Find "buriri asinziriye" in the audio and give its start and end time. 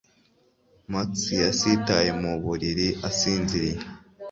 2.43-3.79